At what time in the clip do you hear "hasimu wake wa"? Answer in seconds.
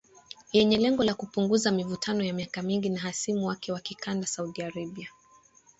2.99-3.79